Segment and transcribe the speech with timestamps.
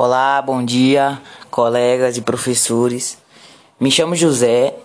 [0.00, 3.18] Olá, bom dia, colegas e professores.
[3.80, 4.76] Me chamo José,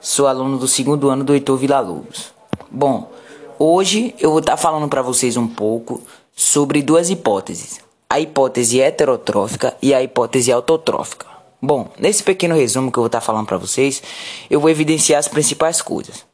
[0.00, 2.32] sou aluno do segundo ano do Heitor Vila Lobos.
[2.70, 3.10] Bom,
[3.58, 6.00] hoje eu vou estar falando para vocês um pouco
[6.36, 11.26] sobre duas hipóteses: a hipótese heterotrófica e a hipótese autotrófica.
[11.60, 14.00] Bom, nesse pequeno resumo que eu vou estar falando para vocês,
[14.48, 16.24] eu vou evidenciar as principais coisas: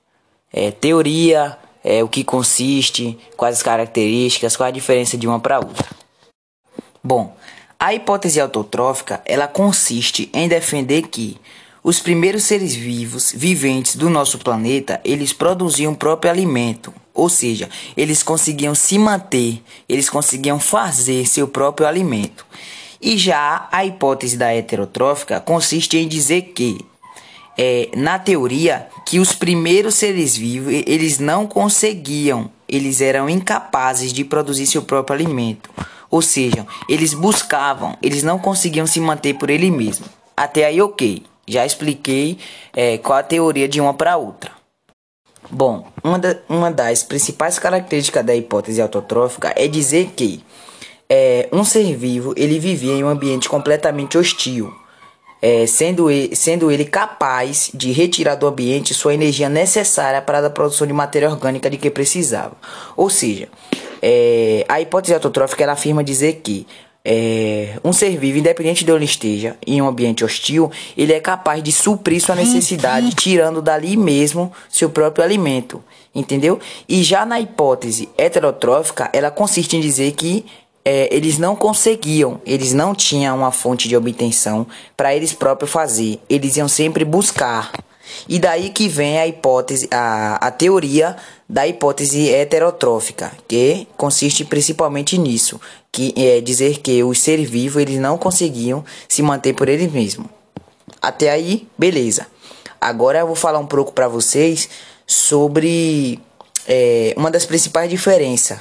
[0.52, 5.56] é, teoria, é, o que consiste, quais as características, qual a diferença de uma para
[5.56, 5.86] outra.
[7.02, 7.34] Bom,
[7.78, 11.36] a hipótese autotrófica, ela consiste em defender que
[11.84, 17.68] os primeiros seres vivos, viventes do nosso planeta, eles produziam o próprio alimento, ou seja,
[17.96, 22.44] eles conseguiam se manter, eles conseguiam fazer seu próprio alimento.
[23.00, 26.78] E já a hipótese da heterotrófica consiste em dizer que,
[27.56, 34.24] é, na teoria, que os primeiros seres vivos, eles não conseguiam, eles eram incapazes de
[34.24, 35.70] produzir seu próprio alimento.
[36.16, 40.06] Ou seja, eles buscavam, eles não conseguiam se manter por ele mesmo.
[40.34, 41.22] Até aí, ok.
[41.46, 42.38] Já expliquei
[42.72, 44.50] é, qual a teoria de uma para outra.
[45.50, 50.42] Bom, uma, da, uma das principais características da hipótese autotrófica é dizer que
[51.06, 54.72] é, um ser vivo ele vivia em um ambiente completamente hostil,
[55.42, 60.50] é, sendo, ele, sendo ele capaz de retirar do ambiente sua energia necessária para a
[60.50, 62.56] produção de matéria orgânica de que precisava.
[62.96, 63.50] Ou seja,
[64.08, 66.64] é, a hipótese autotrófica ela afirma dizer que
[67.04, 71.60] é, um ser vivo, independente de onde esteja, em um ambiente hostil, ele é capaz
[71.60, 75.82] de suprir sua necessidade, tirando dali mesmo seu próprio alimento,
[76.14, 76.60] entendeu?
[76.88, 80.46] E já na hipótese heterotrófica, ela consiste em dizer que
[80.84, 86.20] é, eles não conseguiam, eles não tinham uma fonte de obtenção para eles próprios fazer,
[86.28, 87.72] eles iam sempre buscar.
[88.28, 91.16] E daí que vem a hipótese, a, a teoria
[91.48, 95.60] da hipótese heterotrófica, que consiste principalmente nisso,
[95.92, 100.28] que é dizer que os seres vivos eles não conseguiam se manter por eles mesmos.
[101.00, 102.26] Até aí, beleza.
[102.80, 104.68] Agora eu vou falar um pouco para vocês
[105.06, 106.20] sobre
[106.66, 108.58] é, uma das principais diferenças.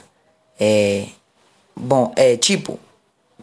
[0.60, 1.06] É,
[1.76, 2.80] bom, é tipo,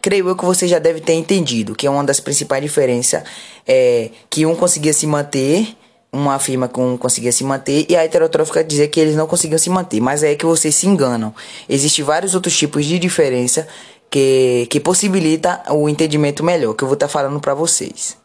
[0.00, 3.22] creio eu que você já deve ter entendido que é uma das principais diferenças
[3.66, 5.76] é que um conseguia se manter
[6.12, 9.58] uma afirma que um conseguia se manter e a heterotrófica dizer que eles não conseguiam
[9.58, 10.00] se manter.
[10.00, 11.34] Mas é que vocês se enganam.
[11.68, 13.66] Existem vários outros tipos de diferença
[14.10, 18.16] que, que possibilita o entendimento melhor, que eu vou estar tá falando para vocês.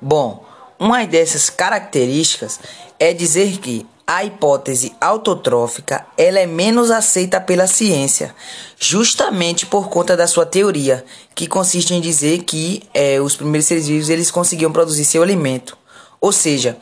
[0.00, 0.44] Bom,
[0.78, 2.58] uma dessas características
[2.98, 8.34] é dizer que a hipótese autotrófica ela é menos aceita pela ciência,
[8.78, 13.86] justamente por conta da sua teoria, que consiste em dizer que é, os primeiros seres
[13.86, 15.78] vivos eles conseguiam produzir seu alimento.
[16.22, 16.78] Ou seja,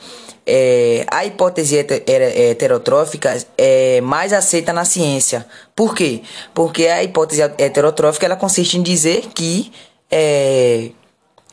[0.47, 5.47] é, a hipótese heterotrófica é mais aceita na ciência.
[5.75, 6.21] Por quê?
[6.53, 9.73] Porque a hipótese heterotrófica ela consiste em dizer que
[10.11, 10.91] é,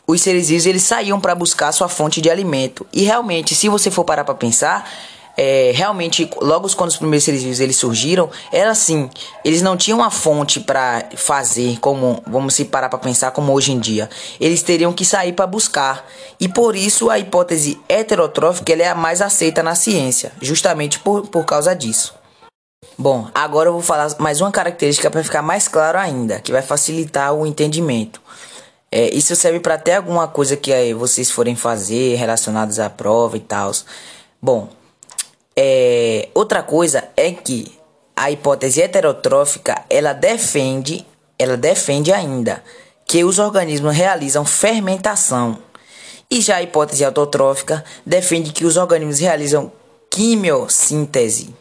[0.05, 2.85] os seres vivos eles saíam para buscar sua fonte de alimento.
[2.91, 4.89] E realmente, se você for parar para pensar,
[5.37, 9.07] é, realmente, logo quando os primeiros seres vivos eles surgiram, era assim,
[9.45, 13.71] eles não tinham uma fonte para fazer, como vamos se parar para pensar como hoje
[13.71, 14.09] em dia.
[14.39, 16.03] Eles teriam que sair para buscar.
[16.39, 21.45] E por isso a hipótese heterotrófica é a mais aceita na ciência, justamente por, por
[21.45, 22.15] causa disso.
[22.97, 26.63] Bom, agora eu vou falar mais uma característica para ficar mais claro ainda, que vai
[26.63, 28.19] facilitar o entendimento.
[28.91, 33.37] É, isso serve para até alguma coisa que aí, vocês forem fazer relacionados à prova
[33.37, 33.71] e tal.
[34.41, 34.69] Bom,
[35.59, 37.75] é, outra coisa é que
[38.15, 41.03] a hipótese heterotrófica ela defende,
[41.39, 42.63] ela defende ainda
[43.07, 45.57] que os organismos realizam fermentação.
[46.29, 49.71] E já a hipótese autotrófica defende que os organismos realizam
[50.11, 51.55] quimiossíntese.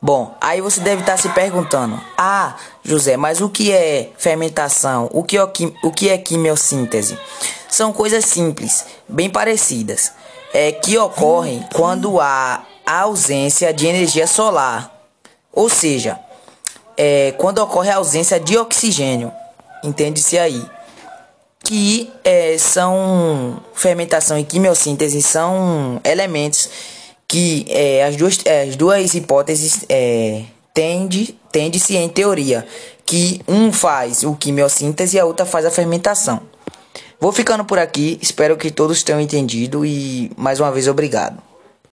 [0.00, 5.10] Bom, aí você deve estar se perguntando: "Ah, José, mas o que é fermentação?
[5.12, 7.18] O que é, o que é quimiossíntese?"
[7.68, 10.12] São coisas simples, bem parecidas,
[10.52, 14.92] é que ocorrem quando há a ausência de energia solar,
[15.52, 16.18] ou seja,
[16.96, 19.32] é, quando ocorre a ausência de oxigênio,
[19.82, 20.64] entende-se aí,
[21.64, 26.68] que é, são fermentação e quimiossíntese são elementos
[27.26, 28.38] que é, as, duas,
[28.68, 30.42] as duas hipóteses é,
[30.74, 32.66] tende, tende-se em teoria
[33.06, 36.42] que um faz o quimiossíntese e a outra faz a fermentação.
[37.18, 41.53] Vou ficando por aqui, espero que todos tenham entendido e mais uma vez obrigado.